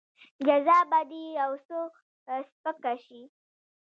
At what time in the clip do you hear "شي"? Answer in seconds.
3.05-3.21